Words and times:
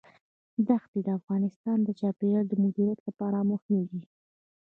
دښتې 0.67 0.99
د 1.05 1.09
افغانستان 1.19 1.77
د 1.83 1.89
چاپیریال 1.99 2.45
د 2.49 2.53
مدیریت 2.63 2.99
لپاره 3.07 3.37
مهم 3.51 3.79
دي. 3.89 4.01